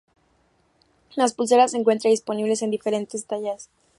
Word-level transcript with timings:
Las 1.13 1.35
pulseras 1.35 1.69
se 1.73 1.77
encuentran 1.77 2.09
disponibles 2.11 2.63
en 2.63 2.71
diferentes 2.71 3.27
tallas. 3.27 3.69